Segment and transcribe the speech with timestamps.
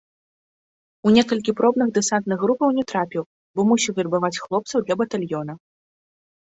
[1.09, 3.23] У некалькі пробных дэсантных групаў не трапіў,
[3.59, 5.53] бо мусіў вербаваць хлопцаў для батальёна.